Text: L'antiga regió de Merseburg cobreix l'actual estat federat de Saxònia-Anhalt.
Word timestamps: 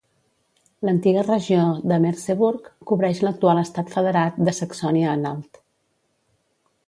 L'antiga 0.87 1.23
regió 1.25 1.65
de 1.91 1.99
Merseburg 2.05 2.71
cobreix 2.91 3.21
l'actual 3.25 3.61
estat 3.65 3.93
federat 3.97 4.39
de 4.49 4.57
Saxònia-Anhalt. 4.61 5.61